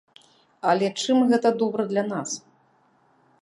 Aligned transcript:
Але 0.71 0.87
чым 1.03 1.17
гэта 1.33 1.51
добра 1.61 1.85
для 1.93 2.03
нас? 2.11 2.29